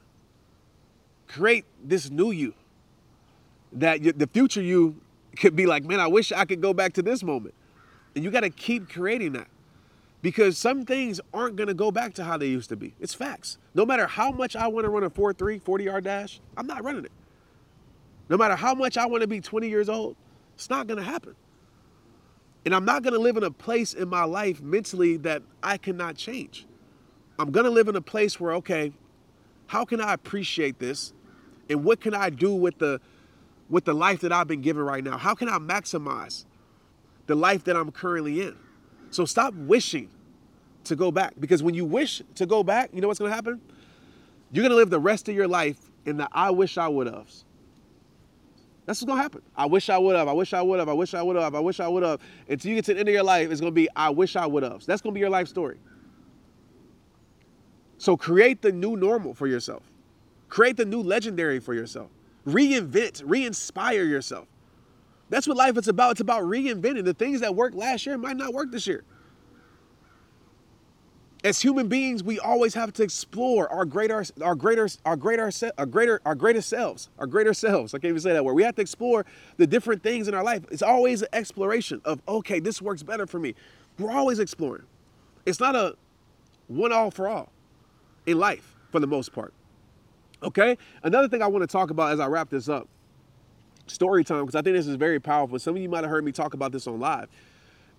[1.26, 2.54] Create this new you.
[3.72, 5.00] That the future you
[5.36, 7.54] could be like, man, I wish I could go back to this moment.
[8.14, 9.48] And you got to keep creating that
[10.22, 12.94] because some things aren't going to go back to how they used to be.
[13.00, 13.58] It's facts.
[13.74, 16.66] No matter how much I want to run a 4 3, 40 yard dash, I'm
[16.66, 17.12] not running it.
[18.28, 20.16] No matter how much I want to be 20 years old,
[20.54, 21.36] it's not going to happen.
[22.64, 25.78] And I'm not going to live in a place in my life mentally that I
[25.78, 26.66] cannot change.
[27.38, 28.92] I'm going to live in a place where, okay,
[29.68, 31.12] how can I appreciate this?
[31.68, 33.00] And what can I do with the
[33.68, 35.18] with the life that I've been given right now?
[35.18, 36.44] How can I maximize
[37.26, 38.56] the life that I'm currently in?
[39.10, 40.08] So stop wishing
[40.84, 43.34] to go back because when you wish to go back, you know what's going to
[43.34, 43.60] happen?
[44.52, 47.08] You're going to live the rest of your life in the I wish I would
[47.08, 47.28] have.
[48.86, 49.42] That's what's gonna happen.
[49.56, 50.28] I wish I would have.
[50.28, 50.88] I wish I would have.
[50.88, 51.54] I wish I would have.
[51.56, 52.20] I wish I would have.
[52.48, 54.46] Until you get to the end of your life, it's gonna be I wish I
[54.46, 54.82] would have.
[54.82, 55.78] So that's gonna be your life story.
[57.98, 59.82] So create the new normal for yourself.
[60.48, 62.10] Create the new legendary for yourself.
[62.46, 64.46] Reinvent, re-inspire yourself.
[65.30, 66.12] That's what life is about.
[66.12, 67.04] It's about reinventing.
[67.04, 69.02] The things that worked last year might not work this year.
[71.46, 75.86] As human beings, we always have to explore our greater, our greater, our greater, our
[75.86, 77.94] greater, our greater selves, our greater selves.
[77.94, 78.54] I can't even say that word.
[78.54, 79.24] We have to explore
[79.56, 80.64] the different things in our life.
[80.72, 83.54] It's always an exploration of, okay, this works better for me.
[83.96, 84.86] We're always exploring.
[85.44, 85.94] It's not a
[86.66, 87.52] one all for all
[88.26, 89.54] in life for the most part.
[90.42, 90.76] Okay?
[91.04, 92.88] Another thing I want to talk about as I wrap this up
[93.86, 95.60] story time, because I think this is very powerful.
[95.60, 97.28] Some of you might have heard me talk about this on live.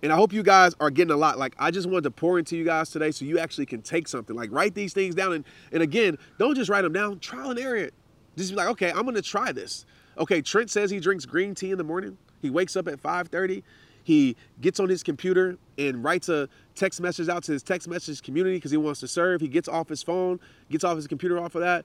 [0.03, 1.39] And I hope you guys are getting a lot.
[1.39, 4.07] Like, I just wanted to pour into you guys today so you actually can take
[4.07, 4.35] something.
[4.35, 5.33] Like, write these things down.
[5.33, 7.89] And, and again, don't just write them down, trial and error.
[8.35, 9.85] Just be like, okay, I'm going to try this.
[10.17, 12.17] Okay, Trent says he drinks green tea in the morning.
[12.41, 13.63] He wakes up at 5:30.
[14.03, 18.21] He gets on his computer and writes a text message out to his text message
[18.21, 19.41] community because he wants to serve.
[19.41, 20.39] He gets off his phone,
[20.71, 21.83] gets off his computer off of that.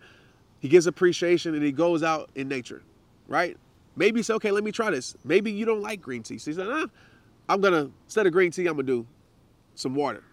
[0.60, 2.82] He gives appreciation and he goes out in nature,
[3.26, 3.56] right?
[3.96, 5.16] Maybe it's okay, let me try this.
[5.24, 6.38] Maybe you don't like green tea.
[6.38, 6.86] So he said, ah,
[7.52, 9.06] I'm gonna, instead of green tea, I'm gonna do
[9.74, 10.24] some water.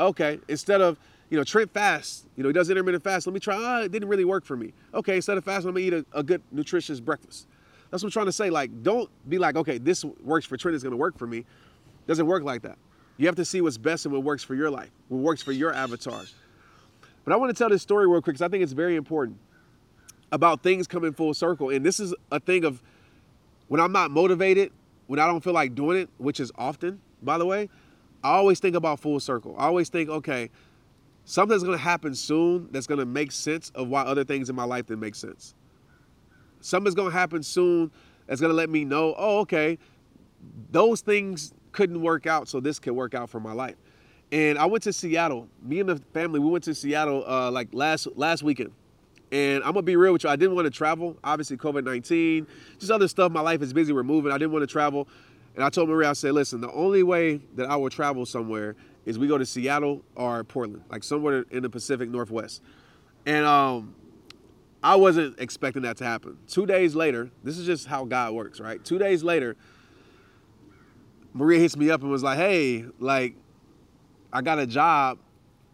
[0.00, 0.98] Okay, instead of,
[1.30, 3.28] you know, Trent fast, you know, he does intermittent fast.
[3.28, 4.72] Let me try, ah, it didn't really work for me.
[4.92, 7.46] Okay, instead of fasting, I'm gonna eat a, a good, nutritious breakfast.
[7.90, 8.50] That's what I'm trying to say.
[8.50, 11.44] Like, don't be like, okay, this works for Trent, it's gonna work for me.
[12.08, 12.76] Doesn't work like that.
[13.18, 15.52] You have to see what's best and what works for your life, what works for
[15.52, 16.22] your avatar.
[17.22, 19.38] But I want to tell this story real quick because I think it's very important
[20.32, 21.70] about things coming full circle.
[21.70, 22.82] And this is a thing of
[23.68, 24.72] when I'm not motivated,
[25.06, 27.68] when I don't feel like doing it, which is often, by the way,
[28.22, 29.54] I always think about full circle.
[29.58, 30.50] I always think, okay,
[31.24, 34.86] something's gonna happen soon that's gonna make sense of why other things in my life
[34.86, 35.54] didn't make sense.
[36.60, 37.90] Something's gonna happen soon
[38.26, 39.78] that's gonna let me know, oh, okay,
[40.70, 43.76] those things couldn't work out, so this could work out for my life.
[44.32, 45.48] And I went to Seattle.
[45.62, 48.72] Me and the family, we went to Seattle uh, like last last weekend,
[49.34, 50.30] And I'm gonna be real with you.
[50.30, 51.16] I didn't want to travel.
[51.24, 52.46] Obviously, COVID 19,
[52.78, 53.32] just other stuff.
[53.32, 53.92] My life is busy.
[53.92, 54.30] We're moving.
[54.30, 55.08] I didn't want to travel.
[55.56, 58.76] And I told Maria, I said, listen, the only way that I will travel somewhere
[59.04, 62.62] is we go to Seattle or Portland, like somewhere in the Pacific Northwest.
[63.26, 63.96] And um,
[64.84, 66.38] I wasn't expecting that to happen.
[66.46, 68.84] Two days later, this is just how God works, right?
[68.84, 69.56] Two days later,
[71.32, 73.34] Maria hits me up and was like, hey, like,
[74.32, 75.18] I got a job,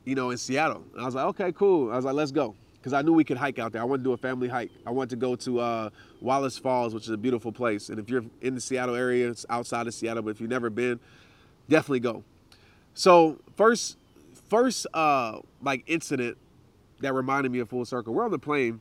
[0.06, 0.82] you know, in Seattle.
[0.94, 1.92] And I was like, okay, cool.
[1.92, 2.54] I was like, let's go.
[2.80, 3.82] Because I knew we could hike out there.
[3.82, 4.70] I wanted to do a family hike.
[4.86, 5.90] I wanted to go to uh,
[6.22, 7.90] Wallace Falls, which is a beautiful place.
[7.90, 10.70] And if you're in the Seattle area, it's outside of Seattle, but if you've never
[10.70, 10.98] been,
[11.68, 12.24] definitely go.
[12.94, 13.98] So first,
[14.48, 16.38] first uh, like incident
[17.00, 18.14] that reminded me of Full Circle.
[18.14, 18.80] We're on the plane.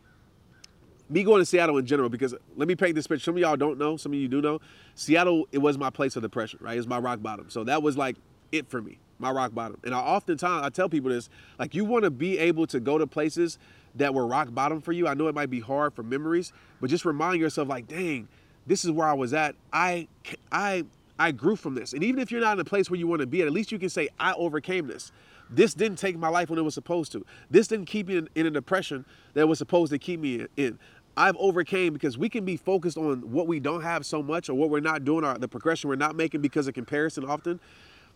[1.10, 3.24] Me going to Seattle in general, because let me paint this picture.
[3.24, 4.62] Some of y'all don't know, some of you do know.
[4.96, 6.78] Seattle, it was my place of depression, right?
[6.78, 7.50] It's my rock bottom.
[7.50, 8.16] So that was like
[8.52, 9.80] it for me, my rock bottom.
[9.84, 12.98] And I oftentimes I tell people this, like you want to be able to go
[12.98, 13.58] to places
[13.96, 15.08] that were rock bottom for you.
[15.08, 18.28] I know it might be hard for memories, but just remind yourself, like, dang,
[18.68, 19.56] this is where I was at.
[19.74, 20.08] I
[20.52, 20.86] I
[21.18, 21.94] I grew from this.
[21.94, 23.72] And even if you're not in a place where you want to be at, least
[23.72, 25.12] you can say, I overcame this.
[25.50, 27.26] This didn't take my life when it was supposed to.
[27.50, 30.80] This didn't keep me in, in a depression that was supposed to keep me in.
[31.18, 34.54] I've overcame because we can be focused on what we don't have so much or
[34.54, 37.60] what we're not doing or the progression we're not making because of comparison often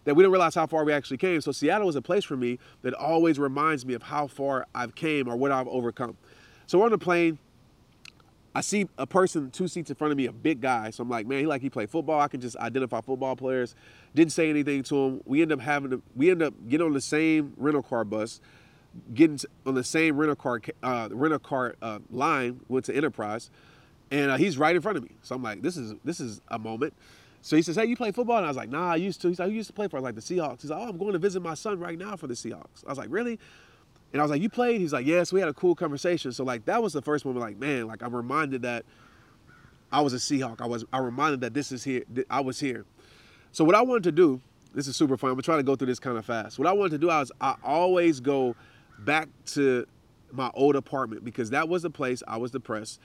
[0.05, 1.41] that we don't realize how far we actually came.
[1.41, 4.95] So Seattle is a place for me that always reminds me of how far I've
[4.95, 6.17] came or what I've overcome.
[6.67, 7.37] So we're on the plane.
[8.55, 10.91] I see a person two seats in front of me, a big guy.
[10.91, 12.19] So I'm like, man, he like he played football.
[12.19, 13.75] I can just identify football players.
[14.13, 15.21] Didn't say anything to him.
[15.25, 18.41] We end up having to, we end up getting on the same rental car bus,
[19.13, 22.59] getting on the same rental car uh, rental car uh, line.
[22.67, 23.49] Went to Enterprise,
[24.11, 25.15] and uh, he's right in front of me.
[25.23, 26.93] So I'm like, this is this is a moment.
[27.43, 29.27] So he says, "Hey, you play football?" And I was like, "Nah, I used to."
[29.27, 30.61] He's like, "Who used to play for?" like the Seahawks.
[30.61, 32.89] He's like, "Oh, I'm going to visit my son right now for the Seahawks." I
[32.89, 33.37] was like, "Really?"
[34.13, 35.23] And I was like, "You played?" He's like, "Yes." Yeah.
[35.25, 36.31] So we had a cool conversation.
[36.31, 37.43] So like that was the first moment.
[37.43, 38.85] Like, man, like I'm reminded that
[39.91, 40.61] I was a Seahawk.
[40.61, 40.85] I was.
[40.93, 42.03] I reminded that this is here.
[42.29, 42.85] I was here.
[43.51, 44.41] So what I wanted to do.
[44.73, 45.29] This is super fun.
[45.29, 46.57] I'm gonna try to go through this kind of fast.
[46.57, 48.55] What I wanted to do, I was I always go
[48.99, 49.85] back to
[50.31, 52.99] my old apartment because that was the place I was depressed.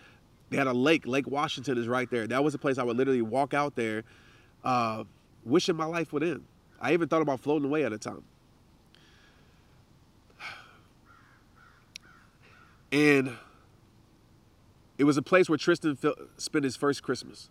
[0.48, 1.06] They had a lake.
[1.06, 2.26] Lake Washington is right there.
[2.26, 4.04] That was the place I would literally walk out there
[4.64, 5.04] uh,
[5.44, 6.44] wishing my life would end.
[6.80, 8.22] I even thought about floating away at a time.
[12.90, 13.36] And
[14.96, 15.98] it was a place where Tristan
[16.36, 17.50] spent his first Christmas.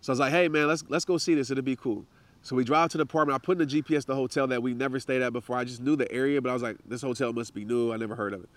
[0.00, 1.50] So I was like, hey man, let's let's go see this.
[1.50, 2.04] It'll be cool.
[2.42, 3.34] So we drive to the apartment.
[3.34, 5.56] I put in the GPS the hotel that we never stayed at before.
[5.56, 7.92] I just knew the area, but I was like, this hotel must be new.
[7.92, 8.48] I never heard of it.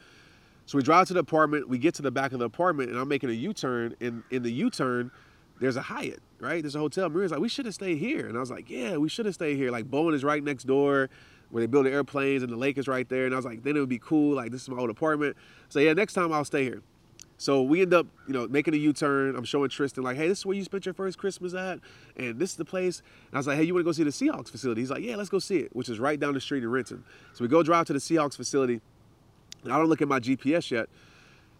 [0.65, 1.67] So we drive to the apartment.
[1.67, 3.95] We get to the back of the apartment, and I'm making a U-turn.
[3.99, 5.11] And in the U-turn,
[5.61, 6.61] there's a Hyatt, right?
[6.61, 7.07] There's a hotel.
[7.07, 8.27] Maria's like, we should have stayed here.
[8.27, 9.71] And I was like, yeah, we should have stayed here.
[9.71, 11.09] Like Boeing is right next door
[11.51, 13.25] where they build the airplanes and the lake is right there.
[13.25, 14.35] And I was like, then it would be cool.
[14.35, 15.37] Like this is my old apartment.
[15.69, 16.81] So yeah, next time I'll stay here.
[17.37, 19.35] So we end up, you know, making a U-turn.
[19.35, 21.79] I'm showing Tristan like, hey, this is where you spent your first Christmas at,
[22.15, 22.99] and this is the place.
[22.99, 24.81] And I was like, hey, you want to go see the Seahawks facility?
[24.81, 27.03] He's like, yeah, let's go see it, which is right down the street in Renton.
[27.33, 28.79] So we go drive to the Seahawks facility.
[29.63, 30.87] And I don't look at my GPS yet,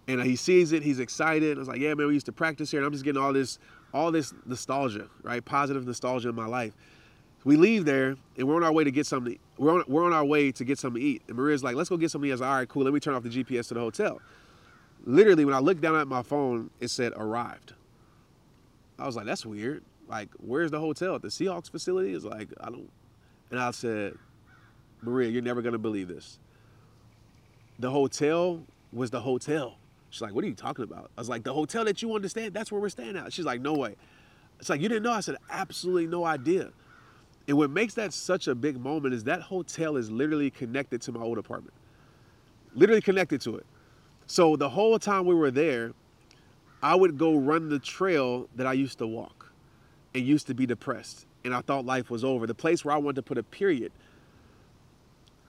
[0.07, 0.83] and he sees it.
[0.83, 1.57] He's excited.
[1.57, 3.33] I was like, yeah, man, we used to practice here, and I'm just getting all
[3.33, 3.57] this
[3.93, 5.43] all this nostalgia, right?
[5.43, 6.73] Positive nostalgia in my life.
[7.43, 9.37] We leave there and we're on our way to get something.
[9.57, 11.23] We're on, we're on our way to get something to eat.
[11.27, 12.31] And Maria's like, let's go get something to.
[12.31, 12.83] I was like, all right, cool.
[12.83, 14.21] Let me turn off the GPS to the hotel.
[15.05, 17.73] Literally, when I looked down at my phone, it said arrived.
[18.99, 19.83] I was like, that's weird.
[20.07, 21.15] Like, where's the hotel?
[21.15, 22.13] At the Seahawks facility?
[22.13, 22.89] Is like, I don't.
[23.49, 24.13] And I said,
[25.01, 26.37] Maria, you're never going to believe this.
[27.79, 29.77] The hotel was the hotel.
[30.11, 31.09] She's like, what are you talking about?
[31.17, 33.31] I was like, the hotel that you understand, that's where we're staying at.
[33.31, 33.95] She's like, no way.
[34.59, 35.13] It's like, you didn't know?
[35.13, 36.71] I said, absolutely no idea.
[37.47, 41.13] And what makes that such a big moment is that hotel is literally connected to
[41.13, 41.73] my old apartment.
[42.75, 43.65] Literally connected to it.
[44.27, 45.93] So the whole time we were there,
[46.83, 49.51] I would go run the trail that I used to walk
[50.13, 51.25] and used to be depressed.
[51.45, 52.45] And I thought life was over.
[52.45, 53.93] The place where I wanted to put a period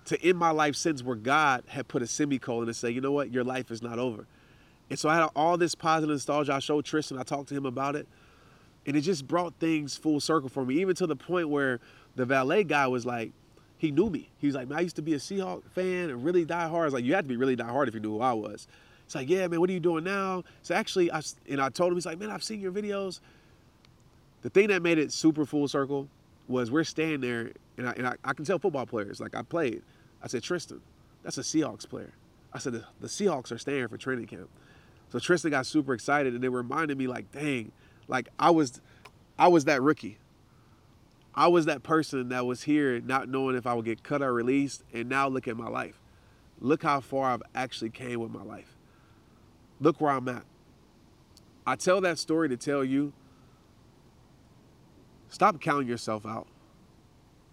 [0.05, 3.13] to end my life since where God had put a semicolon and say, you know
[3.13, 4.27] what, your life is not over.
[4.93, 6.53] And so I had all this positive nostalgia.
[6.53, 8.07] I showed Tristan, I talked to him about it.
[8.85, 11.81] And it just brought things full circle for me, even to the point where
[12.15, 13.33] the valet guy was like,
[13.79, 14.29] he knew me.
[14.37, 16.83] He was like, man, I used to be a Seahawk fan and really die hard.
[16.83, 18.35] I was like, you had to be really die hard if you knew who I
[18.35, 18.69] was.
[19.07, 20.45] It's like, yeah, man, what are you doing now?
[20.61, 23.21] So actually, I, and I told him, he's like, man, I've seen your videos.
[24.43, 26.07] The thing that made it super full circle
[26.49, 29.41] was we're staying there, and I, and I, I can tell football players, like I
[29.41, 29.81] played.
[30.23, 30.83] I said, Tristan,
[31.23, 32.13] that's a Seahawks player.
[32.53, 34.51] I said, the, the Seahawks are staying for training camp.
[35.13, 37.71] So Tristan got super excited, and it reminded me like, dang,
[38.09, 38.81] like I was,
[39.39, 40.17] I was that rookie.
[41.35, 44.33] I was that person that was here not knowing if I would get cut or
[44.33, 46.01] released, and now look at my life.
[46.61, 48.75] Look how far I've actually came with my life.
[49.81, 50.45] look where I'm at.
[51.67, 53.13] I tell that story to tell you
[55.29, 56.47] stop counting yourself out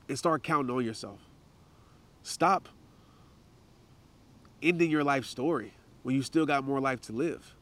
[0.07, 1.19] and start counting on yourself.
[2.23, 2.69] Stop
[4.61, 5.73] ending your life story
[6.03, 7.55] when you still got more life to live.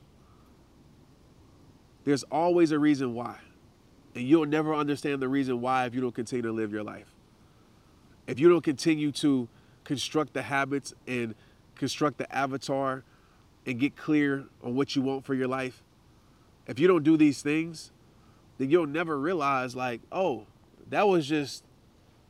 [2.04, 3.38] There's always a reason why.
[4.16, 7.14] And you'll never understand the reason why if you don't continue to live your life.
[8.26, 9.48] If you don't continue to
[9.84, 11.36] construct the habits and
[11.76, 13.04] construct the avatar
[13.66, 15.84] and get clear on what you want for your life,
[16.66, 17.92] if you don't do these things,
[18.58, 20.46] then you'll never realize like, oh,
[20.90, 21.64] that was just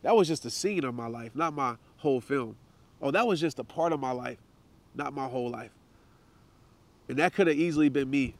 [0.03, 2.55] that was just a scene of my life, not my whole film.
[3.01, 4.39] Oh, that was just a part of my life,
[4.95, 5.71] not my whole life.
[7.09, 8.35] And that could have easily been me,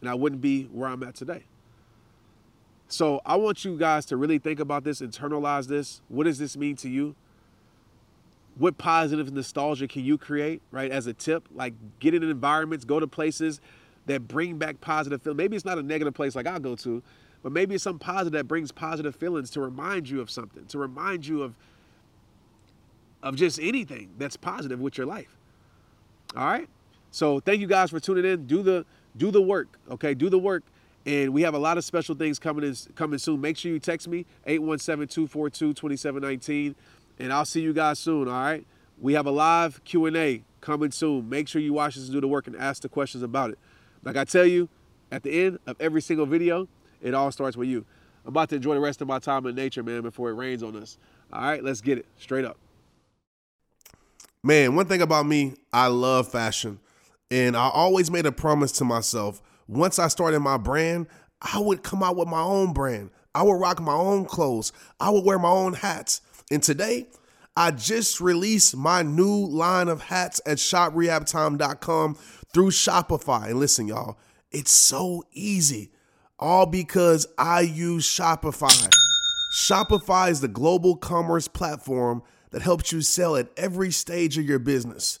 [0.00, 1.44] and I wouldn't be where I'm at today.
[2.88, 6.02] So I want you guys to really think about this, internalize this.
[6.08, 7.14] What does this mean to you?
[8.56, 10.90] What positive nostalgia can you create, right?
[10.90, 13.60] As a tip, like get in environments, go to places
[14.06, 15.38] that bring back positive feelings.
[15.38, 17.02] Maybe it's not a negative place like I'll go to,
[17.42, 20.78] but maybe it's some positive that brings positive feelings to remind you of something, to
[20.78, 21.54] remind you of
[23.22, 25.36] of just anything that's positive with your life.
[26.34, 26.68] All right?
[27.10, 28.46] So thank you guys for tuning in.
[28.46, 28.86] Do the
[29.16, 30.14] do the work, okay?
[30.14, 30.62] Do the work.
[31.06, 33.40] And we have a lot of special things coming in coming soon.
[33.40, 36.74] Make sure you text me 817-242-2719
[37.18, 38.64] and I'll see you guys soon, all right?
[39.00, 41.28] We have a live Q&A coming soon.
[41.28, 43.58] Make sure you watch this and do the work and ask the questions about it.
[44.04, 44.68] Like I tell you,
[45.10, 46.68] at the end of every single video,
[47.00, 47.84] it all starts with you.
[48.24, 50.62] I'm about to enjoy the rest of my time in nature, man, before it rains
[50.62, 50.98] on us.
[51.32, 52.06] All right, let's get it.
[52.18, 52.58] Straight up.
[54.42, 56.78] Man, one thing about me, I love fashion.
[57.30, 61.06] And I always made a promise to myself once I started my brand,
[61.40, 63.10] I would come out with my own brand.
[63.34, 64.72] I would rock my own clothes.
[64.98, 66.20] I would wear my own hats.
[66.50, 67.06] And today,
[67.56, 72.14] I just released my new line of hats at shoprehabtime.com
[72.52, 73.50] through Shopify.
[73.50, 74.18] And listen, y'all,
[74.50, 75.92] it's so easy,
[76.38, 78.90] all because I use Shopify.
[79.54, 84.58] Shopify is the global commerce platform that helps you sell at every stage of your
[84.58, 85.20] business.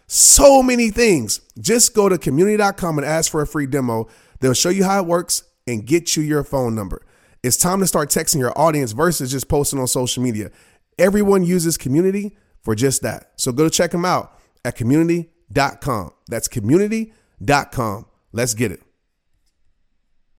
[0.11, 1.39] so many things.
[1.57, 4.09] Just go to community.com and ask for a free demo.
[4.41, 7.05] They'll show you how it works and get you your phone number.
[7.43, 10.51] It's time to start texting your audience versus just posting on social media.
[10.99, 13.31] Everyone uses community for just that.
[13.37, 16.11] So go to check them out at community.com.
[16.27, 18.05] That's community.com.
[18.33, 18.90] Let's get it.